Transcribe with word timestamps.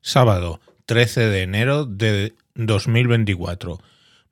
sábado 0.00 0.60
13 0.86 1.26
de 1.26 1.42
enero 1.42 1.84
de 1.84 2.34
2024. 2.54 3.78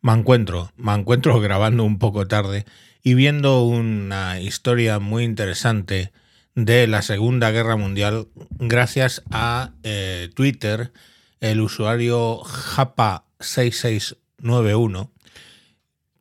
Me 0.02 0.12
encuentro, 0.12 0.72
me 0.76 0.94
encuentro 0.94 1.40
grabando 1.44 1.84
un 1.84 1.98
poco 1.98 2.26
tarde 2.26 2.64
y 3.02 3.12
viendo 3.14 3.62
una 3.62 4.40
historia 4.40 4.98
muy 4.98 5.24
interesante 5.24 6.12
de 6.54 6.86
la 6.86 7.02
Segunda 7.02 7.50
Guerra 7.50 7.76
Mundial 7.76 8.28
gracias 8.50 9.22
a 9.30 9.72
eh, 9.82 10.30
Twitter, 10.34 10.92
el 11.40 11.60
usuario 11.60 12.40
Japa6691 12.40 15.10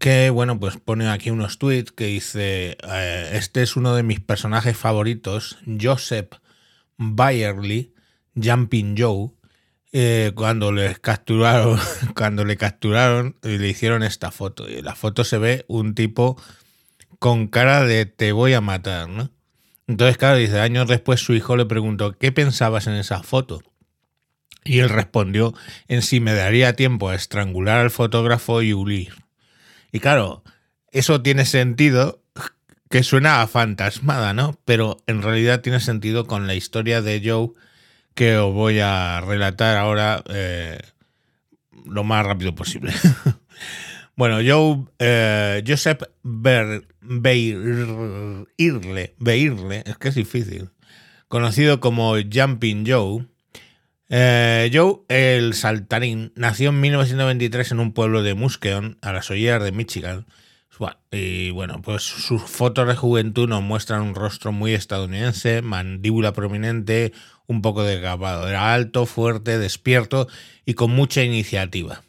que 0.05 0.29
bueno, 0.29 0.59
pues 0.59 0.77
pone 0.77 1.09
aquí 1.09 1.31
unos 1.31 1.57
tweets 1.57 1.91
que 1.91 2.05
dice, 2.05 2.77
eh, 2.83 3.29
este 3.33 3.63
es 3.63 3.75
uno 3.75 3.95
de 3.95 4.03
mis 4.03 4.19
personajes 4.19 4.77
favoritos, 4.77 5.57
Joseph 5.81 6.33
Bayerly, 6.97 7.91
Jumping 8.35 8.95
Joe, 8.97 9.31
eh, 9.97 10.33
cuando 10.35 10.73
le 10.73 10.93
capturaron, 10.95 11.79
cuando 12.15 12.43
le 12.43 12.57
capturaron 12.57 13.37
y 13.41 13.57
le 13.57 13.69
hicieron 13.69 14.03
esta 14.03 14.29
foto. 14.31 14.69
Y 14.69 14.75
en 14.79 14.85
la 14.85 14.93
foto 14.93 15.23
se 15.23 15.37
ve 15.37 15.63
un 15.69 15.95
tipo 15.95 16.39
con 17.19 17.47
cara 17.47 17.85
de 17.85 18.05
te 18.05 18.33
voy 18.33 18.53
a 18.53 18.61
matar, 18.61 19.07
¿no? 19.07 19.31
Entonces, 19.87 20.17
claro, 20.17 20.37
dice, 20.37 20.59
años 20.59 20.87
después 20.87 21.21
su 21.21 21.33
hijo 21.33 21.55
le 21.55 21.65
preguntó, 21.65 22.17
¿qué 22.17 22.31
pensabas 22.31 22.87
en 22.87 22.95
esa 22.95 23.23
foto? 23.23 23.61
Y 24.65 24.79
él 24.79 24.89
respondió 24.89 25.53
en 25.87 26.01
si 26.01 26.19
me 26.19 26.33
daría 26.33 26.75
tiempo 26.75 27.09
a 27.09 27.15
estrangular 27.15 27.79
al 27.79 27.91
fotógrafo 27.91 28.63
y 28.63 28.73
huir. 28.73 29.13
Y 29.91 29.99
claro, 30.01 30.43
eso 30.91 31.21
tiene 31.21 31.45
sentido 31.45 32.21
que 32.89 33.03
suena 33.03 33.45
fantasmada, 33.47 34.33
¿no? 34.33 34.59
Pero 34.65 34.97
en 35.07 35.21
realidad 35.21 35.61
tiene 35.61 35.79
sentido 35.79 36.25
con 36.25 36.47
la 36.47 36.55
historia 36.55 37.01
de 37.01 37.21
Joe 37.23 37.53
que 38.15 38.37
os 38.37 38.53
voy 38.53 38.79
a 38.79 39.21
relatar 39.21 39.77
ahora 39.77 40.23
eh, 40.29 40.79
lo 41.85 42.03
más 42.03 42.25
rápido 42.25 42.55
posible. 42.55 42.93
bueno, 44.15 44.37
Joe, 44.37 44.85
eh, 44.99 45.63
Joseph 45.67 46.03
Beirle, 46.23 46.87
Beirle, 49.19 49.83
es 49.85 49.97
que 49.97 50.07
es 50.07 50.15
difícil, 50.15 50.69
conocido 51.27 51.79
como 51.79 52.15
Jumping 52.15 52.85
Joe, 52.87 53.27
eh, 54.07 54.71
Joe, 54.73 55.01
el 55.09 55.53
saltarín, 55.53 56.31
nació 56.35 56.69
en 56.69 56.79
1923 56.79 57.73
en 57.73 57.79
un 57.79 57.91
pueblo 57.91 58.23
de 58.23 58.33
Muskegon, 58.33 58.97
a 59.01 59.11
las 59.11 59.29
orillas 59.29 59.61
de 59.61 59.71
Michigan. 59.71 60.25
Y 61.11 61.51
bueno, 61.51 61.81
pues 61.81 62.03
sus 62.03 62.41
fotos 62.41 62.87
de 62.87 62.95
juventud 62.95 63.47
nos 63.47 63.63
muestran 63.63 64.01
un 64.01 64.15
rostro 64.15 64.51
muy 64.51 64.73
estadounidense, 64.73 65.61
mandíbula 65.61 66.33
prominente, 66.33 67.13
un 67.47 67.61
poco 67.61 67.83
desgabado. 67.83 68.47
Era 68.47 68.73
alto, 68.73 69.05
fuerte, 69.05 69.57
despierto 69.57 70.27
y 70.65 70.73
con 70.73 70.91
mucha 70.91 71.23
iniciativa. 71.23 72.03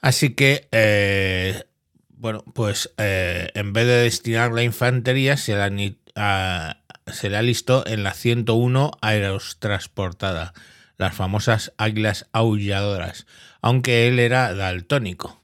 Así 0.00 0.34
que, 0.34 0.68
eh, 0.72 1.64
bueno, 2.10 2.44
pues 2.54 2.92
eh, 2.98 3.50
en 3.54 3.72
vez 3.72 3.86
de 3.86 4.02
destinar 4.02 4.52
la 4.52 4.62
infantería, 4.62 5.36
se 5.36 5.54
la, 5.54 6.82
se 7.06 7.30
la 7.30 7.42
listó 7.42 7.86
en 7.86 8.02
la 8.02 8.14
101 8.14 8.92
aerotransportada 9.00 10.52
las 10.98 11.14
famosas 11.14 11.72
águilas 11.78 12.26
aulladoras, 12.32 13.26
aunque 13.62 14.08
él 14.08 14.18
era 14.18 14.52
daltónico, 14.52 15.42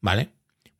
¿vale? 0.00 0.30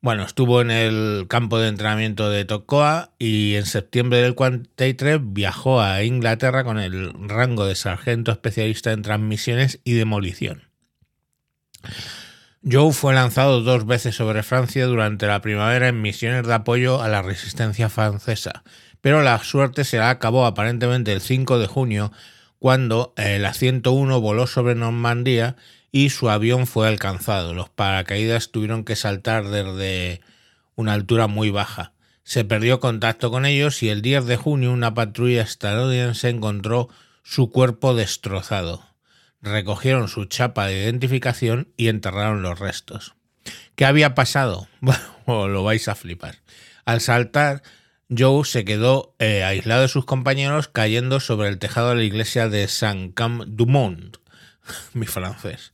Bueno, 0.03 0.23
estuvo 0.23 0.61
en 0.61 0.71
el 0.71 1.27
campo 1.27 1.59
de 1.59 1.67
entrenamiento 1.67 2.31
de 2.31 2.43
Tocoa 2.43 3.11
y 3.19 3.53
en 3.53 3.67
septiembre 3.67 4.19
del 4.19 4.33
43 4.33 5.19
viajó 5.21 5.79
a 5.79 6.01
Inglaterra 6.03 6.63
con 6.63 6.79
el 6.79 7.13
rango 7.29 7.67
de 7.67 7.75
sargento 7.75 8.31
especialista 8.31 8.93
en 8.93 9.03
transmisiones 9.03 9.79
y 9.83 9.93
demolición. 9.93 10.63
Joe 12.63 12.91
fue 12.93 13.13
lanzado 13.13 13.61
dos 13.61 13.85
veces 13.85 14.15
sobre 14.15 14.41
Francia 14.41 14.87
durante 14.87 15.27
la 15.27 15.39
primavera 15.41 15.89
en 15.89 16.01
misiones 16.01 16.47
de 16.47 16.53
apoyo 16.55 17.03
a 17.03 17.07
la 17.07 17.21
resistencia 17.21 17.87
francesa, 17.87 18.63
pero 19.01 19.21
la 19.21 19.37
suerte 19.43 19.83
se 19.83 19.99
la 19.99 20.09
acabó 20.09 20.47
aparentemente 20.47 21.13
el 21.13 21.21
5 21.21 21.59
de 21.59 21.67
junio 21.67 22.11
cuando 22.57 23.13
el 23.17 23.45
a 23.45 23.53
101 23.53 24.19
voló 24.19 24.47
sobre 24.47 24.73
Normandía 24.73 25.57
y 25.91 26.09
su 26.09 26.29
avión 26.29 26.67
fue 26.67 26.87
alcanzado. 26.87 27.53
Los 27.53 27.69
paracaídas 27.69 28.51
tuvieron 28.51 28.83
que 28.83 28.95
saltar 28.95 29.47
desde 29.49 30.21
una 30.75 30.93
altura 30.93 31.27
muy 31.27 31.49
baja. 31.49 31.93
Se 32.23 32.45
perdió 32.45 32.79
contacto 32.79 33.31
con 33.31 33.45
ellos 33.45 33.83
y 33.83 33.89
el 33.89 34.01
10 34.01 34.25
de 34.25 34.37
junio 34.37 34.71
una 34.71 34.93
patrulla 34.93 35.41
estadounidense 35.41 36.29
encontró 36.29 36.89
su 37.23 37.49
cuerpo 37.49 37.93
destrozado. 37.93 38.85
Recogieron 39.41 40.07
su 40.07 40.25
chapa 40.25 40.67
de 40.67 40.83
identificación 40.83 41.73
y 41.75 41.87
enterraron 41.87 42.41
los 42.41 42.59
restos. 42.59 43.15
¿Qué 43.75 43.85
había 43.85 44.15
pasado? 44.15 44.67
Lo 45.27 45.63
vais 45.63 45.87
a 45.87 45.95
flipar. 45.95 46.37
Al 46.85 47.01
saltar, 47.01 47.63
Joe 48.15 48.45
se 48.45 48.65
quedó 48.65 49.15
eh, 49.19 49.43
aislado 49.43 49.83
de 49.83 49.87
sus 49.87 50.05
compañeros 50.05 50.67
cayendo 50.67 51.19
sobre 51.19 51.47
el 51.49 51.59
tejado 51.59 51.89
de 51.89 51.95
la 51.95 52.03
iglesia 52.03 52.49
de 52.49 52.67
Saint-Cam 52.67 53.43
du 53.47 53.65
Monde, 53.65 54.19
mi 54.93 55.05
francés. 55.05 55.73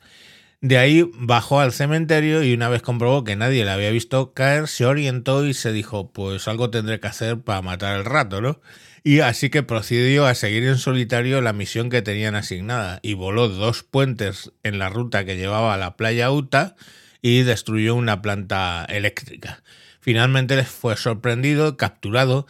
De 0.59 0.79
ahí 0.79 1.07
bajó 1.13 1.59
al 1.59 1.71
cementerio 1.71 2.43
y 2.43 2.53
una 2.53 2.67
vez 2.67 2.81
comprobó 2.81 3.23
que 3.23 3.35
nadie 3.35 3.63
le 3.63 3.69
había 3.71 3.91
visto 3.91 4.33
caer, 4.33 4.67
se 4.67 4.85
orientó 4.85 5.45
y 5.45 5.53
se 5.53 5.71
dijo, 5.71 6.11
pues 6.11 6.47
algo 6.47 6.71
tendré 6.71 6.99
que 6.99 7.07
hacer 7.07 7.39
para 7.41 7.61
matar 7.61 7.97
el 7.97 8.05
rato, 8.05 8.41
¿no? 8.41 8.59
Y 9.03 9.19
así 9.19 9.49
que 9.51 9.61
procedió 9.61 10.25
a 10.25 10.33
seguir 10.33 10.63
en 10.63 10.77
solitario 10.77 11.41
la 11.41 11.53
misión 11.53 11.89
que 11.89 12.01
tenían 12.01 12.35
asignada 12.35 12.99
y 13.03 13.13
voló 13.13 13.47
dos 13.47 13.83
puentes 13.83 14.51
en 14.63 14.79
la 14.79 14.89
ruta 14.89 15.25
que 15.25 15.37
llevaba 15.37 15.75
a 15.75 15.77
la 15.77 15.95
playa 15.95 16.31
Uta 16.31 16.75
y 17.21 17.43
destruyó 17.43 17.95
una 17.95 18.21
planta 18.21 18.83
eléctrica. 18.89 19.61
Finalmente 20.01 20.55
les 20.55 20.67
fue 20.67 20.97
sorprendido, 20.97 21.77
capturado, 21.77 22.47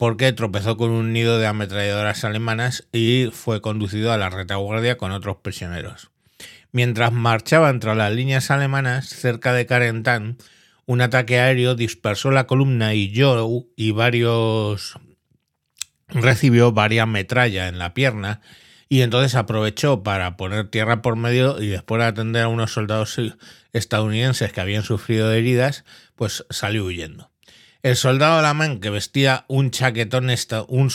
porque 0.00 0.32
tropezó 0.32 0.78
con 0.78 0.92
un 0.92 1.12
nido 1.12 1.38
de 1.38 1.46
ametralladoras 1.46 2.24
alemanas 2.24 2.88
y 2.90 3.28
fue 3.34 3.60
conducido 3.60 4.14
a 4.14 4.16
la 4.16 4.30
retaguardia 4.30 4.96
con 4.96 5.12
otros 5.12 5.36
prisioneros. 5.42 6.10
Mientras 6.72 7.12
marchaba 7.12 7.68
entre 7.68 7.94
las 7.94 8.10
líneas 8.10 8.50
alemanas 8.50 9.10
cerca 9.10 9.52
de 9.52 9.66
Carentan, 9.66 10.38
un 10.86 11.02
ataque 11.02 11.38
aéreo 11.38 11.74
dispersó 11.74 12.30
la 12.30 12.46
columna 12.46 12.94
y 12.94 13.12
Joe 13.14 13.66
y 13.76 13.90
varios 13.90 14.98
recibió 16.08 16.72
varias 16.72 17.06
metrallas 17.06 17.68
en 17.68 17.78
la 17.78 17.92
pierna 17.92 18.40
y 18.88 19.02
entonces 19.02 19.34
aprovechó 19.34 20.02
para 20.02 20.38
poner 20.38 20.70
tierra 20.70 21.02
por 21.02 21.16
medio 21.16 21.60
y 21.60 21.66
después 21.66 22.00
de 22.00 22.06
atender 22.06 22.44
a 22.44 22.48
unos 22.48 22.72
soldados 22.72 23.20
estadounidenses 23.74 24.50
que 24.50 24.62
habían 24.62 24.82
sufrido 24.82 25.30
heridas, 25.30 25.84
pues 26.16 26.46
salió 26.48 26.86
huyendo. 26.86 27.29
El 27.82 27.96
soldado 27.96 28.38
alemán 28.38 28.78
que 28.80 28.90
vestía 28.90 29.46
un 29.48 29.70
chaquetón, 29.70 30.28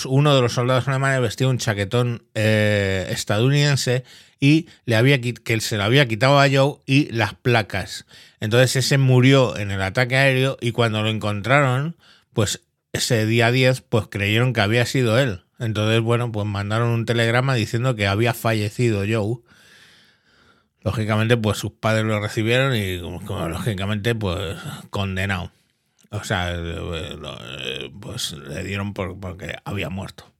uno 0.06 0.35
de 0.35 0.41
los 0.41 0.53
soldados 0.53 0.88
alemanes 0.88 1.19
vestía 1.19 1.47
un 1.47 1.57
chaquetón 1.57 2.23
eh, 2.35 3.07
estadounidense 3.09 4.03
y 4.40 4.68
le 4.85 4.96
había, 4.96 5.19
que 5.19 5.62
se 5.62 5.78
le 5.78 5.84
había 5.84 6.07
quitado 6.07 6.40
a 6.40 6.47
Joe 6.47 6.78
y 6.85 7.12
las 7.12 7.34
placas. 7.34 8.06
Entonces 8.40 8.75
ese 8.75 9.00
murió 9.00 9.57
en 9.57 9.72
el 9.72 9.81
ataque 9.81 10.16
aéreo 10.16 10.57
y 10.62 10.73
cuando 10.73 11.01
lo 11.01 11.09
encontraron, 11.09 11.96
pues 12.34 12.62
ese 12.94 13.25
día 13.25 13.52
10, 13.52 13.81
pues 13.81 14.06
creyeron 14.07 14.53
que 14.53 14.62
había 14.62 14.85
sido 14.85 15.17
él. 15.17 15.41
Entonces, 15.57 16.02
bueno, 16.02 16.31
pues 16.31 16.46
mandaron 16.46 16.90
un 16.90 17.06
telegrama 17.06 17.56
diciendo 17.56 17.96
que 17.96 18.06
había 18.06 18.35
fallecido 18.35 19.03
Joe. 19.09 19.40
Lógicamente, 20.81 21.35
pues 21.35 21.57
sus 21.57 21.72
padres 21.72 22.06
lo 22.06 22.19
recibieron 22.19 22.75
y, 22.75 22.97
lógicamente, 22.97 24.13
pues 24.13 24.57
condenado. 24.91 25.52
O 26.11 26.23
sea, 26.23 26.55
pues 27.99 28.33
le 28.33 28.63
dieron 28.63 28.93
por, 28.93 29.19
porque 29.19 29.55
había 29.66 29.89
muerto. 29.89 30.31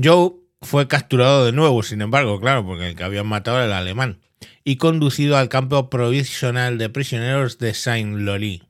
Joe 0.00 0.32
fue 0.60 0.88
capturado 0.88 1.46
de 1.46 1.52
nuevo, 1.52 1.82
sin 1.82 2.02
embargo, 2.02 2.40
claro, 2.40 2.64
porque 2.64 2.88
el 2.88 2.96
que 2.96 3.04
habían 3.04 3.26
matado 3.26 3.58
era 3.58 3.66
el 3.66 3.72
alemán, 3.72 4.20
y 4.64 4.76
conducido 4.76 5.36
al 5.36 5.48
campo 5.48 5.90
provisional 5.90 6.78
de 6.78 6.88
prisioneros 6.88 7.58
de 7.58 7.74
Saint-Loli. 7.74 8.62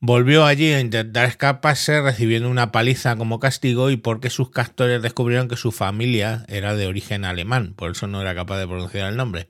Volvió 0.00 0.44
allí 0.44 0.70
a 0.70 0.80
intentar 0.80 1.26
escaparse 1.26 2.02
recibiendo 2.02 2.50
una 2.50 2.72
paliza 2.72 3.16
como 3.16 3.40
castigo 3.40 3.88
y 3.88 3.96
porque 3.96 4.28
sus 4.28 4.50
castores 4.50 5.00
descubrieron 5.00 5.48
que 5.48 5.56
su 5.56 5.72
familia 5.72 6.44
era 6.48 6.74
de 6.74 6.86
origen 6.86 7.24
alemán, 7.24 7.72
por 7.74 7.92
eso 7.92 8.06
no 8.06 8.20
era 8.20 8.34
capaz 8.34 8.58
de 8.58 8.66
pronunciar 8.66 9.08
el 9.08 9.16
nombre, 9.16 9.46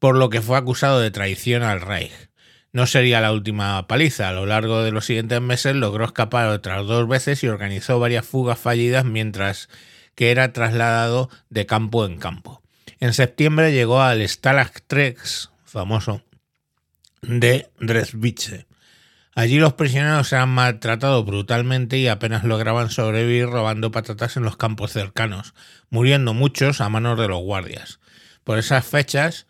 por 0.00 0.16
lo 0.16 0.28
que 0.28 0.42
fue 0.42 0.56
acusado 0.58 0.98
de 0.98 1.12
traición 1.12 1.62
al 1.62 1.80
Reich. 1.80 2.29
No 2.72 2.86
sería 2.86 3.20
la 3.20 3.32
última 3.32 3.86
paliza, 3.88 4.28
a 4.28 4.32
lo 4.32 4.46
largo 4.46 4.82
de 4.82 4.92
los 4.92 5.04
siguientes 5.04 5.40
meses 5.40 5.74
logró 5.74 6.04
escapar 6.04 6.48
otras 6.48 6.86
dos 6.86 7.08
veces 7.08 7.42
y 7.42 7.48
organizó 7.48 7.98
varias 7.98 8.24
fugas 8.24 8.58
fallidas 8.58 9.04
mientras 9.04 9.68
que 10.14 10.30
era 10.30 10.52
trasladado 10.52 11.30
de 11.48 11.66
campo 11.66 12.06
en 12.06 12.18
campo. 12.18 12.62
En 13.00 13.12
septiembre 13.12 13.72
llegó 13.72 14.02
al 14.02 14.26
Stalag 14.28 14.82
Trex, 14.86 15.50
famoso, 15.64 16.22
de 17.22 17.70
Dresditz 17.80 18.66
Allí 19.34 19.58
los 19.58 19.74
prisioneros 19.74 20.32
eran 20.32 20.50
maltratados 20.50 21.24
brutalmente 21.24 21.96
y 21.98 22.08
apenas 22.08 22.44
lograban 22.44 22.90
sobrevivir 22.90 23.46
robando 23.46 23.90
patatas 23.90 24.36
en 24.36 24.42
los 24.42 24.56
campos 24.56 24.92
cercanos, 24.92 25.54
muriendo 25.88 26.34
muchos 26.34 26.80
a 26.80 26.88
manos 26.88 27.18
de 27.18 27.28
los 27.28 27.40
guardias. 27.40 28.00
por 28.44 28.58
esas 28.58 28.84
fechas, 28.84 29.46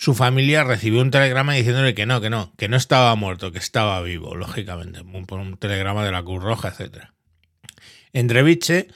su 0.00 0.14
familia 0.14 0.64
recibió 0.64 1.02
un 1.02 1.10
telegrama 1.10 1.52
diciéndole 1.52 1.94
que 1.94 2.06
no, 2.06 2.22
que 2.22 2.30
no, 2.30 2.54
que 2.56 2.70
no 2.70 2.78
estaba 2.78 3.14
muerto, 3.16 3.52
que 3.52 3.58
estaba 3.58 4.00
vivo, 4.00 4.34
lógicamente, 4.34 5.04
por 5.26 5.38
un 5.38 5.58
telegrama 5.58 6.06
de 6.06 6.10
la 6.10 6.22
Cruz 6.22 6.42
Roja, 6.42 6.68
etc. 6.68 7.08
Entreviche 8.14 8.88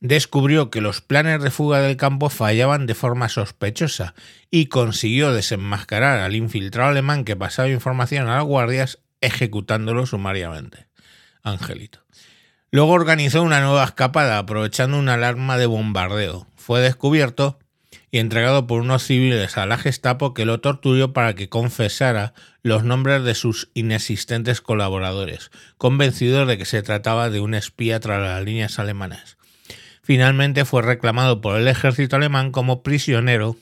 descubrió 0.00 0.70
que 0.70 0.80
los 0.80 1.02
planes 1.02 1.42
de 1.42 1.50
fuga 1.50 1.82
del 1.82 1.98
campo 1.98 2.30
fallaban 2.30 2.86
de 2.86 2.94
forma 2.94 3.28
sospechosa 3.28 4.14
y 4.50 4.68
consiguió 4.68 5.34
desenmascarar 5.34 6.20
al 6.20 6.34
infiltrado 6.34 6.92
alemán 6.92 7.26
que 7.26 7.36
pasaba 7.36 7.68
información 7.68 8.26
a 8.26 8.36
las 8.36 8.44
guardias 8.44 9.00
ejecutándolo 9.20 10.06
sumariamente. 10.06 10.86
Angelito. 11.42 12.06
Luego 12.70 12.92
organizó 12.92 13.42
una 13.42 13.60
nueva 13.60 13.84
escapada 13.84 14.38
aprovechando 14.38 14.98
una 14.98 15.12
alarma 15.12 15.58
de 15.58 15.66
bombardeo. 15.66 16.46
Fue 16.56 16.80
descubierto 16.80 17.58
y 18.10 18.18
entregado 18.18 18.66
por 18.66 18.80
unos 18.80 19.02
civiles 19.02 19.56
a 19.56 19.66
la 19.66 19.78
Gestapo 19.78 20.34
que 20.34 20.44
lo 20.44 20.60
torturó 20.60 21.12
para 21.12 21.34
que 21.34 21.48
confesara 21.48 22.34
los 22.62 22.84
nombres 22.84 23.22
de 23.24 23.34
sus 23.34 23.70
inexistentes 23.74 24.60
colaboradores, 24.60 25.50
convencidos 25.76 26.48
de 26.48 26.58
que 26.58 26.64
se 26.64 26.82
trataba 26.82 27.30
de 27.30 27.40
un 27.40 27.54
espía 27.54 28.00
tras 28.00 28.20
las 28.20 28.42
líneas 28.44 28.78
alemanas. 28.78 29.36
Finalmente 30.02 30.64
fue 30.64 30.82
reclamado 30.82 31.40
por 31.40 31.58
el 31.58 31.68
ejército 31.68 32.16
alemán 32.16 32.50
como 32.50 32.82
prisionero 32.82 33.56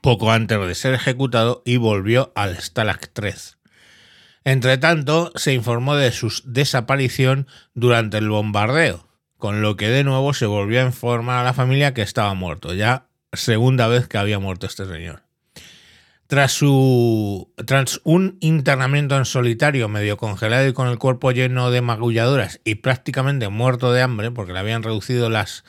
poco 0.00 0.32
antes 0.32 0.58
de 0.66 0.74
ser 0.74 0.94
ejecutado 0.94 1.62
y 1.64 1.76
volvió 1.76 2.32
al 2.34 2.56
Stalag 2.60 3.08
3. 3.12 3.58
Entre 4.44 4.76
tanto, 4.78 5.32
se 5.36 5.54
informó 5.54 5.96
de 5.96 6.12
su 6.12 6.42
desaparición 6.44 7.46
durante 7.74 8.18
el 8.18 8.28
bombardeo, 8.28 9.08
con 9.38 9.62
lo 9.62 9.76
que 9.76 9.88
de 9.88 10.04
nuevo 10.04 10.34
se 10.34 10.46
volvió 10.46 10.80
a 10.80 10.86
informar 10.86 11.38
a 11.38 11.44
la 11.44 11.54
familia 11.54 11.94
que 11.94 12.02
estaba 12.02 12.34
muerto, 12.34 12.74
ya 12.74 13.08
segunda 13.36 13.88
vez 13.88 14.08
que 14.08 14.18
había 14.18 14.38
muerto 14.38 14.66
este 14.66 14.86
señor. 14.86 15.22
Tras, 16.26 16.52
su, 16.52 17.52
tras 17.66 18.00
un 18.02 18.38
internamiento 18.40 19.16
en 19.16 19.26
solitario, 19.26 19.88
medio 19.88 20.16
congelado 20.16 20.66
y 20.66 20.72
con 20.72 20.88
el 20.88 20.98
cuerpo 20.98 21.32
lleno 21.32 21.70
de 21.70 21.82
magulladuras 21.82 22.60
y 22.64 22.76
prácticamente 22.76 23.48
muerto 23.48 23.92
de 23.92 24.02
hambre, 24.02 24.30
porque 24.30 24.54
le 24.54 24.58
habían 24.58 24.82
reducido 24.82 25.28
las 25.28 25.64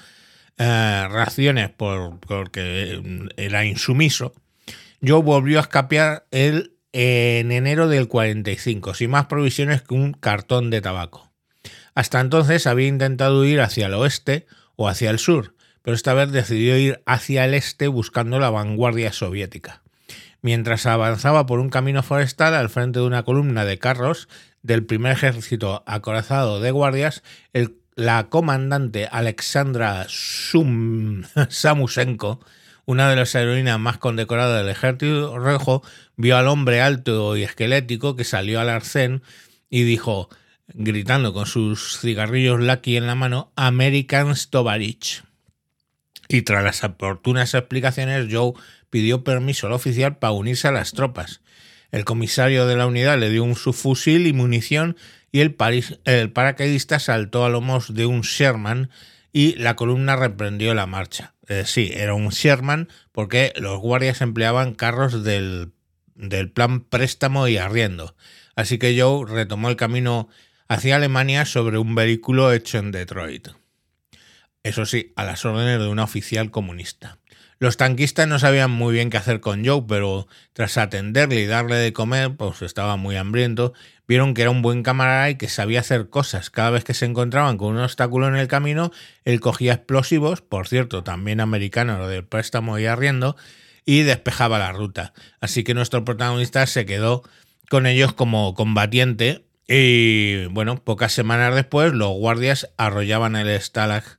eh, 0.57 1.07
raciones 1.09 1.69
por, 1.71 2.19
porque 2.21 3.29
era 3.35 3.65
insumiso, 3.65 4.33
Joe 5.05 5.21
volvió 5.21 5.59
a 5.59 5.63
escapear 5.63 6.25
el, 6.31 6.77
en 6.93 7.51
enero 7.51 7.89
del 7.89 8.07
45, 8.07 8.93
sin 8.93 9.11
más 9.11 9.25
provisiones 9.25 9.81
que 9.81 9.93
un 9.93 10.13
cartón 10.13 10.69
de 10.69 10.81
tabaco. 10.81 11.31
Hasta 11.93 12.21
entonces 12.21 12.67
había 12.67 12.87
intentado 12.87 13.43
ir 13.45 13.59
hacia 13.59 13.87
el 13.87 13.93
oeste 13.93 14.47
o 14.77 14.87
hacia 14.87 15.09
el 15.09 15.19
sur, 15.19 15.54
pero 15.85 15.95
esta 15.95 16.13
vez 16.13 16.31
decidió 16.31 16.77
ir 16.77 17.01
hacia 17.05 17.45
el 17.45 17.53
este 17.53 17.87
buscando 17.87 18.39
la 18.39 18.49
vanguardia 18.49 19.13
soviética 19.13 19.83
mientras 20.45 20.85
avanzaba 20.85 21.47
por 21.47 21.59
un 21.59 21.69
camino 21.71 22.03
forestal 22.03 22.53
al 22.53 22.69
frente 22.69 22.99
de 22.99 23.05
una 23.05 23.23
columna 23.23 23.65
de 23.65 23.79
carros 23.79 24.29
del 24.61 24.85
primer 24.85 25.13
ejército 25.13 25.83
acorazado 25.87 26.59
de 26.59 26.69
guardias, 26.69 27.23
la 27.95 28.29
comandante 28.29 29.07
Alexandra 29.11 30.05
Samusenko, 31.49 32.39
una 32.85 33.09
de 33.09 33.15
las 33.15 33.33
heroínas 33.33 33.79
más 33.79 33.97
condecoradas 33.97 34.61
del 34.61 34.69
ejército 34.69 35.35
rojo, 35.39 35.81
vio 36.15 36.37
al 36.37 36.47
hombre 36.47 36.79
alto 36.79 37.35
y 37.35 37.41
esquelético 37.41 38.15
que 38.15 38.23
salió 38.23 38.59
al 38.59 38.69
arcén 38.69 39.23
y 39.71 39.81
dijo, 39.81 40.29
gritando 40.67 41.33
con 41.33 41.47
sus 41.47 41.99
cigarrillos 41.99 42.59
Lucky 42.59 42.97
en 42.97 43.07
la 43.07 43.15
mano, 43.15 43.51
American 43.55 44.35
Stovarich. 44.35 45.23
Y 46.27 46.41
tras 46.41 46.63
las 46.63 46.83
oportunas 46.83 47.53
explicaciones, 47.53 48.27
Joe 48.31 48.53
pidió 48.89 49.23
permiso 49.23 49.67
al 49.67 49.73
oficial 49.73 50.17
para 50.17 50.31
unirse 50.31 50.67
a 50.67 50.71
las 50.71 50.93
tropas. 50.93 51.41
El 51.91 52.05
comisario 52.05 52.65
de 52.65 52.75
la 52.75 52.87
unidad 52.87 53.19
le 53.19 53.29
dio 53.29 53.43
un 53.43 53.55
subfusil 53.55 54.27
y 54.27 54.33
munición 54.33 54.97
y 55.31 55.41
el, 55.41 55.53
paracaidista 55.53 56.99
saltó 56.99 57.45
a 57.45 57.49
lomos 57.49 57.93
de 57.93 58.05
un 58.05 58.21
Sherman 58.21 58.89
y 59.33 59.55
la 59.55 59.75
columna 59.75 60.15
reprendió 60.15 60.73
la 60.73 60.85
marcha. 60.85 61.33
Eh, 61.47 61.63
sí, 61.65 61.91
era 61.93 62.13
un 62.13 62.29
Sherman 62.29 62.87
porque 63.11 63.53
los 63.57 63.79
guardias 63.79 64.21
empleaban 64.21 64.73
carros 64.75 65.23
del, 65.23 65.73
del 66.15 66.51
plan 66.51 66.79
préstamo 66.79 67.47
y 67.47 67.57
arriendo. 67.57 68.15
Así 68.55 68.77
que 68.77 68.97
Joe 68.99 69.25
retomó 69.29 69.69
el 69.69 69.75
camino 69.75 70.29
hacia 70.67 70.95
Alemania 70.95 71.45
sobre 71.45 71.77
un 71.77 71.95
vehículo 71.95 72.51
hecho 72.53 72.77
en 72.77 72.91
Detroit. 72.91 73.49
Eso 74.65 74.87
sí, 74.87 75.13
a 75.15 75.23
las 75.23 75.45
órdenes 75.45 75.77
de 75.77 75.87
un 75.87 75.99
oficial 75.99 76.49
comunista. 76.49 77.19
Los 77.59 77.77
tanquistas 77.77 78.27
no 78.27 78.39
sabían 78.39 78.71
muy 78.71 78.95
bien 78.95 79.11
qué 79.11 79.17
hacer 79.17 79.39
con 79.39 79.63
Joe, 79.63 79.83
pero 79.87 80.27
tras 80.53 80.79
atenderle 80.79 81.39
y 81.39 81.45
darle 81.45 81.75
de 81.75 81.93
comer, 81.93 82.35
pues 82.35 82.63
estaba 82.63 82.95
muy 82.95 83.15
hambriento, 83.15 83.73
vieron 84.07 84.33
que 84.33 84.41
era 84.41 84.49
un 84.49 84.63
buen 84.63 84.81
camarada 84.81 85.29
y 85.29 85.35
que 85.35 85.49
sabía 85.49 85.81
hacer 85.81 86.09
cosas. 86.09 86.49
Cada 86.49 86.71
vez 86.71 86.83
que 86.83 86.95
se 86.95 87.05
encontraban 87.05 87.57
con 87.59 87.75
un 87.75 87.81
obstáculo 87.83 88.27
en 88.27 88.37
el 88.37 88.47
camino, 88.47 88.91
él 89.23 89.39
cogía 89.39 89.73
explosivos, 89.73 90.41
por 90.41 90.67
cierto, 90.67 91.03
también 91.03 91.41
americano, 91.41 91.99
lo 91.99 92.07
del 92.07 92.25
préstamo 92.25 92.79
y 92.79 92.87
arriendo, 92.87 93.37
y 93.85 94.01
despejaba 94.01 94.57
la 94.57 94.71
ruta. 94.71 95.13
Así 95.41 95.63
que 95.63 95.75
nuestro 95.75 96.03
protagonista 96.03 96.65
se 96.65 96.87
quedó 96.87 97.21
con 97.69 97.85
ellos 97.85 98.13
como 98.13 98.55
combatiente 98.55 99.45
y 99.67 100.47
bueno, 100.47 100.83
pocas 100.83 101.11
semanas 101.11 101.53
después 101.53 101.93
los 101.93 102.13
guardias 102.13 102.71
arrollaban 102.77 103.35
el 103.35 103.61
Stalag 103.61 104.17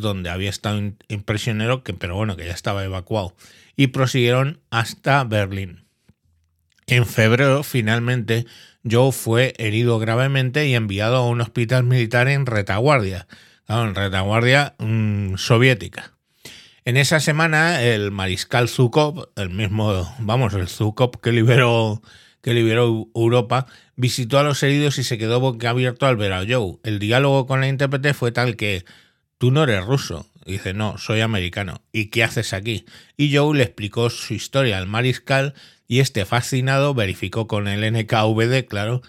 donde 0.00 0.30
había 0.30 0.50
estado 0.50 0.78
un 0.78 1.22
prisionero, 1.24 1.82
que, 1.82 1.94
pero 1.94 2.16
bueno, 2.16 2.36
que 2.36 2.46
ya 2.46 2.52
estaba 2.52 2.84
evacuado, 2.84 3.34
y 3.76 3.88
prosiguieron 3.88 4.60
hasta 4.70 5.24
Berlín. 5.24 5.84
En 6.86 7.06
febrero, 7.06 7.62
finalmente, 7.62 8.46
Joe 8.88 9.12
fue 9.12 9.54
herido 9.58 9.98
gravemente 9.98 10.66
y 10.66 10.74
enviado 10.74 11.16
a 11.16 11.26
un 11.26 11.40
hospital 11.40 11.84
militar 11.84 12.28
en 12.28 12.46
retaguardia, 12.46 13.28
en 13.68 13.94
retaguardia 13.94 14.74
mm, 14.78 15.36
soviética. 15.36 16.12
En 16.84 16.96
esa 16.96 17.20
semana, 17.20 17.82
el 17.82 18.10
mariscal 18.10 18.68
Zukov, 18.68 19.28
el 19.36 19.50
mismo, 19.50 20.12
vamos, 20.18 20.54
el 20.54 20.66
Zukov 20.66 21.20
que 21.20 21.30
liberó, 21.30 22.02
que 22.42 22.54
liberó 22.54 23.08
Europa, 23.14 23.66
visitó 23.96 24.38
a 24.38 24.42
los 24.42 24.62
heridos 24.62 24.98
y 24.98 25.04
se 25.04 25.18
quedó 25.18 25.40
boquiabierto 25.40 26.06
al 26.06 26.16
ver 26.16 26.32
a 26.32 26.44
Joe. 26.48 26.78
El 26.82 26.98
diálogo 26.98 27.46
con 27.46 27.60
la 27.60 27.68
intérprete 27.68 28.14
fue 28.14 28.32
tal 28.32 28.56
que 28.56 28.84
tú 29.40 29.50
no 29.50 29.62
eres 29.62 29.86
ruso. 29.86 30.26
dice, 30.44 30.74
no, 30.74 30.98
soy 30.98 31.22
americano. 31.22 31.80
¿Y 31.92 32.06
qué 32.06 32.24
haces 32.24 32.52
aquí? 32.52 32.84
Y 33.16 33.34
Joe 33.34 33.56
le 33.56 33.64
explicó 33.64 34.10
su 34.10 34.34
historia 34.34 34.76
al 34.76 34.86
mariscal 34.86 35.54
y 35.88 36.00
este 36.00 36.26
fascinado 36.26 36.92
verificó 36.92 37.46
con 37.48 37.66
el 37.66 37.90
NKVD, 37.90 38.66
claro. 38.68 39.00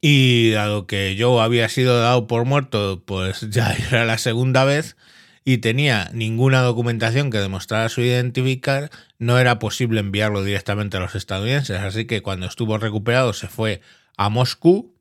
Y 0.00 0.50
dado 0.50 0.86
que 0.86 1.16
Joe 1.18 1.42
había 1.42 1.68
sido 1.68 2.00
dado 2.00 2.28
por 2.28 2.44
muerto, 2.44 3.02
pues 3.04 3.40
ya 3.50 3.72
era 3.72 4.04
la 4.04 4.18
segunda 4.18 4.64
vez 4.64 4.96
y 5.44 5.58
tenía 5.58 6.10
ninguna 6.12 6.60
documentación 6.60 7.30
que 7.30 7.38
demostrara 7.38 7.88
su 7.88 8.02
identificar, 8.02 8.90
no 9.18 9.36
era 9.40 9.58
posible 9.58 9.98
enviarlo 9.98 10.44
directamente 10.44 10.96
a 10.96 11.00
los 11.00 11.16
estadounidenses. 11.16 11.80
Así 11.80 12.04
que 12.04 12.22
cuando 12.22 12.46
estuvo 12.46 12.78
recuperado 12.78 13.32
se 13.32 13.48
fue 13.48 13.80
a 14.16 14.28
Moscú 14.28 14.94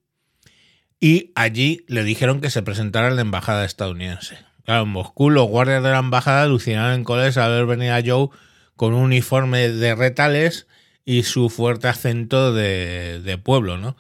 y 0.99 1.31
allí 1.35 1.85
le 1.87 2.03
dijeron 2.03 2.41
que 2.41 2.49
se 2.49 2.61
presentara 2.61 3.07
en 3.07 3.15
la 3.15 3.21
embajada 3.21 3.65
estadounidense. 3.65 4.37
Claro, 4.65 4.83
en 4.83 4.89
Moscú 4.89 5.29
los 5.29 5.47
guardias 5.47 5.81
de 5.81 5.91
la 5.91 5.99
embajada 5.99 6.43
alucinaron 6.43 6.93
en 6.93 7.03
coles 7.03 7.37
al 7.37 7.51
ver 7.51 7.65
venir 7.65 7.91
a 7.91 8.03
Joe 8.05 8.29
con 8.75 8.93
un 8.93 9.03
uniforme 9.03 9.69
de 9.69 9.95
retales 9.95 10.67
y 11.05 11.23
su 11.23 11.49
fuerte 11.49 11.87
acento 11.87 12.53
de, 12.53 13.19
de 13.21 13.37
pueblo, 13.37 13.77
¿no? 13.77 13.97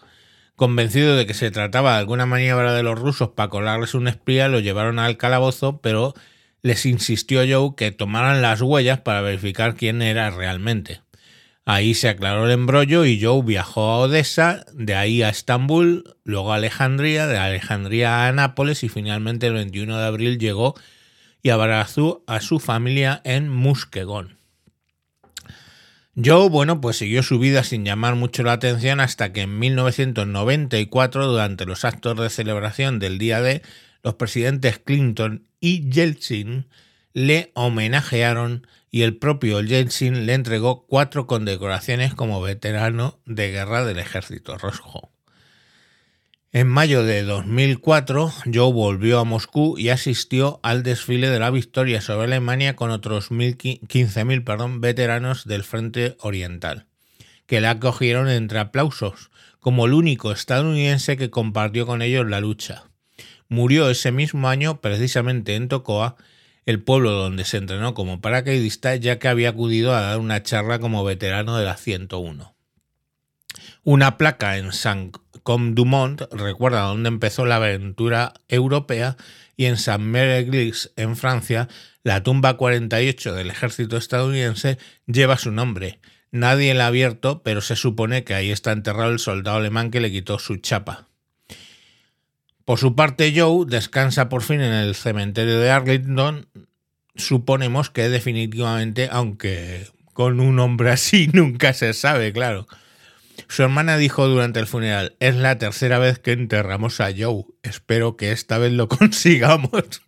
Convencido 0.55 1.15
de 1.15 1.25
que 1.25 1.33
se 1.33 1.51
trataba 1.51 1.93
de 1.93 1.99
alguna 1.99 2.25
maniobra 2.25 2.73
de 2.73 2.83
los 2.83 2.99
rusos 2.99 3.29
para 3.29 3.49
colarles 3.49 3.93
un 3.93 4.07
espía, 4.07 4.49
lo 4.49 4.59
llevaron 4.59 4.99
al 4.99 5.17
calabozo, 5.17 5.79
pero 5.81 6.13
les 6.61 6.85
insistió 6.85 7.41
Joe 7.47 7.75
que 7.77 7.91
tomaran 7.91 8.41
las 8.41 8.61
huellas 8.61 8.99
para 8.99 9.21
verificar 9.21 9.75
quién 9.75 10.01
era 10.01 10.29
realmente. 10.29 11.01
Ahí 11.71 11.93
se 11.93 12.09
aclaró 12.09 12.45
el 12.45 12.51
embrollo 12.51 13.05
y 13.05 13.21
Joe 13.21 13.43
viajó 13.43 13.91
a 13.91 13.99
Odessa, 13.99 14.65
de 14.73 14.95
ahí 14.95 15.21
a 15.21 15.29
Estambul, 15.29 16.15
luego 16.23 16.51
a 16.51 16.55
Alejandría, 16.55 17.27
de 17.27 17.37
Alejandría 17.37 18.25
a 18.25 18.31
Nápoles 18.31 18.83
y 18.83 18.89
finalmente 18.89 19.45
el 19.45 19.53
21 19.53 19.99
de 19.99 20.03
abril 20.03 20.39
llegó 20.39 20.73
y 21.43 21.51
abrazó 21.51 22.23
a 22.25 22.41
su 22.41 22.59
familia 22.59 23.21
en 23.23 23.49
Muskegon. 23.49 24.39
Joe, 26.15 26.49
bueno, 26.49 26.81
pues 26.81 26.97
siguió 26.97 27.21
su 27.21 27.37
vida 27.37 27.63
sin 27.63 27.85
llamar 27.85 28.15
mucho 28.15 28.41
la 28.41 28.53
atención 28.53 28.99
hasta 28.99 29.31
que 29.31 29.41
en 29.41 29.59
1994, 29.59 31.27
durante 31.27 31.67
los 31.67 31.85
actos 31.85 32.17
de 32.17 32.31
celebración 32.31 32.97
del 32.97 33.19
Día 33.19 33.41
D, 33.41 33.61
los 34.01 34.15
presidentes 34.15 34.79
Clinton 34.79 35.45
y 35.59 35.87
Yeltsin 35.91 36.65
le 37.13 37.51
homenajearon 37.55 38.67
y 38.91 39.03
el 39.03 39.17
propio 39.17 39.61
Yeltsin 39.61 40.25
le 40.25 40.33
entregó 40.33 40.85
cuatro 40.87 41.27
condecoraciones 41.27 42.13
como 42.13 42.41
veterano 42.41 43.19
de 43.25 43.51
guerra 43.51 43.85
del 43.85 43.99
ejército 43.99 44.57
rojo. 44.57 45.11
En 46.51 46.67
mayo 46.67 47.03
de 47.03 47.21
2004, 47.21 48.33
Joe 48.51 48.73
volvió 48.73 49.19
a 49.19 49.23
Moscú 49.23 49.77
y 49.77 49.89
asistió 49.89 50.59
al 50.63 50.81
desfile 50.81 51.29
de 51.29 51.37
la 51.37 51.51
victoria 51.51 52.01
sobre 52.01 52.23
Alemania 52.23 52.75
con 52.75 52.89
otros 52.89 53.29
15.000 53.29 54.79
veteranos 54.79 55.45
del 55.45 55.63
Frente 55.63 56.17
Oriental, 56.21 56.87
que 57.45 57.61
le 57.61 57.67
acogieron 57.67 58.29
entre 58.29 58.57
aplausos, 58.57 59.29
como 59.59 59.85
el 59.85 59.93
único 59.93 60.31
estadounidense 60.31 61.17
que 61.17 61.29
compartió 61.29 61.85
con 61.85 62.01
ellos 62.01 62.27
la 62.27 62.39
lucha. 62.39 62.85
Murió 63.47 63.87
ese 63.87 64.11
mismo 64.11 64.49
año 64.49 64.81
precisamente 64.81 65.55
en 65.55 65.67
Tocoa, 65.67 66.15
el 66.69 66.83
pueblo 66.83 67.13
donde 67.13 67.45
se 67.45 67.57
entrenó 67.57 67.95
como 67.95 68.21
paracaidista, 68.21 68.95
ya 68.95 69.17
que 69.17 69.27
había 69.27 69.49
acudido 69.49 69.95
a 69.95 70.01
dar 70.01 70.19
una 70.19 70.43
charla 70.43 70.77
como 70.77 71.03
veterano 71.03 71.57
de 71.57 71.65
la 71.65 71.75
101. 71.75 72.55
Una 73.83 74.17
placa 74.17 74.55
en 74.59 74.71
San 74.71 75.11
Com 75.41 75.73
Dumont 75.73 76.21
recuerda 76.31 76.81
dónde 76.81 77.07
empezó 77.07 77.47
la 77.47 77.55
aventura 77.55 78.33
europea 78.49 79.17
y 79.57 79.65
en 79.65 79.77
Saint 79.77 80.03
Mary 80.03 80.71
en 80.95 81.15
Francia, 81.17 81.69
la 82.03 82.21
tumba 82.21 82.55
48 82.55 83.33
del 83.33 83.49
ejército 83.49 83.97
estadounidense 83.97 84.77
lleva 85.07 85.39
su 85.39 85.51
nombre. 85.51 85.99
Nadie 86.29 86.75
la 86.75 86.83
ha 86.83 86.89
abierto, 86.89 87.41
pero 87.41 87.61
se 87.61 87.75
supone 87.75 88.23
que 88.23 88.35
ahí 88.35 88.51
está 88.51 88.73
enterrado 88.73 89.09
el 89.09 89.17
soldado 89.17 89.57
alemán 89.57 89.89
que 89.89 90.01
le 90.01 90.11
quitó 90.11 90.37
su 90.37 90.57
chapa. 90.57 91.08
Por 92.69 92.77
su 92.77 92.93
parte, 92.93 93.33
Joe 93.35 93.65
descansa 93.65 94.29
por 94.29 94.43
fin 94.43 94.61
en 94.61 94.71
el 94.71 94.93
cementerio 94.93 95.59
de 95.59 95.71
Arlington. 95.71 96.47
Suponemos 97.15 97.89
que 97.89 98.09
definitivamente, 98.09 99.09
aunque 99.11 99.87
con 100.13 100.39
un 100.39 100.59
hombre 100.59 100.91
así 100.91 101.27
nunca 101.33 101.73
se 101.73 101.93
sabe, 101.93 102.31
claro. 102.31 102.67
Su 103.47 103.63
hermana 103.63 103.97
dijo 103.97 104.27
durante 104.27 104.59
el 104.59 104.67
funeral, 104.67 105.15
es 105.19 105.35
la 105.35 105.57
tercera 105.57 105.97
vez 105.97 106.19
que 106.19 106.33
enterramos 106.33 107.01
a 107.01 107.09
Joe. 107.11 107.45
Espero 107.63 108.17
que 108.17 108.31
esta 108.31 108.59
vez 108.59 108.71
lo 108.71 108.87
consigamos. 108.87 110.03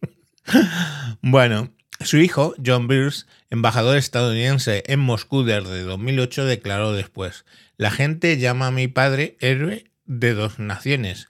bueno, 1.24 1.72
su 2.00 2.18
hijo, 2.18 2.54
John 2.64 2.88
Beers, 2.88 3.26
embajador 3.50 3.98
estadounidense 3.98 4.84
en 4.86 5.00
Moscú 5.00 5.42
desde 5.42 5.82
2008, 5.82 6.46
declaró 6.46 6.94
después, 6.94 7.44
la 7.78 7.90
gente 7.90 8.38
llama 8.38 8.68
a 8.68 8.72
mi 8.72 8.88
padre 8.88 9.36
héroe 9.40 9.86
de 10.06 10.36
dos 10.36 10.60
naciones, 10.60 11.28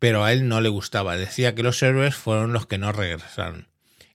pero 0.00 0.24
a 0.24 0.32
él 0.32 0.48
no 0.48 0.60
le 0.60 0.68
gustaba. 0.68 1.16
Decía 1.16 1.54
que 1.54 1.62
los 1.62 1.80
héroes 1.80 2.16
fueron 2.16 2.52
los 2.52 2.66
que 2.66 2.78
no 2.78 2.90
regresaron. 2.90 3.68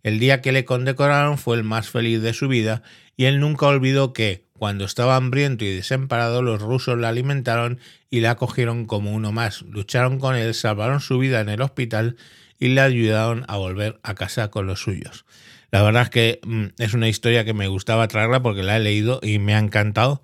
El 0.03 0.19
día 0.19 0.41
que 0.41 0.51
le 0.51 0.65
condecoraron 0.65 1.37
fue 1.37 1.55
el 1.55 1.63
más 1.63 1.89
feliz 1.89 2.21
de 2.21 2.33
su 2.33 2.49
vida 2.49 2.83
y 3.15 3.25
él 3.25 3.39
nunca 3.39 3.67
olvidó 3.67 4.11
que, 4.11 4.43
cuando 4.57 4.85
estaba 4.85 5.15
hambriento 5.15 5.65
y 5.65 5.73
desamparado, 5.73 6.41
los 6.41 6.61
rusos 6.61 6.97
le 6.97 7.07
alimentaron 7.07 7.79
y 8.09 8.19
le 8.19 8.27
acogieron 8.27 8.85
como 8.85 9.11
uno 9.13 9.31
más. 9.31 9.61
Lucharon 9.63 10.19
con 10.19 10.35
él, 10.35 10.53
salvaron 10.53 11.01
su 11.01 11.17
vida 11.19 11.39
en 11.41 11.49
el 11.49 11.61
hospital 11.61 12.17
y 12.59 12.69
le 12.69 12.81
ayudaron 12.81 13.45
a 13.47 13.57
volver 13.57 13.99
a 14.03 14.15
casa 14.15 14.49
con 14.49 14.65
los 14.67 14.81
suyos. 14.81 15.25
La 15.71 15.83
verdad 15.83 16.03
es 16.03 16.09
que 16.09 16.39
mm, 16.43 16.65
es 16.77 16.93
una 16.93 17.09
historia 17.09 17.43
que 17.43 17.53
me 17.53 17.67
gustaba 17.67 18.07
traerla 18.07 18.41
porque 18.41 18.63
la 18.63 18.77
he 18.77 18.79
leído 18.79 19.19
y 19.21 19.39
me 19.39 19.55
ha 19.55 19.59
encantado. 19.59 20.21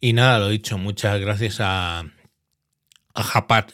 Y 0.00 0.14
nada, 0.14 0.38
lo 0.38 0.48
dicho, 0.48 0.78
muchas 0.78 1.20
gracias 1.20 1.58
a, 1.60 2.04
a 3.14 3.22
Japat, 3.22 3.72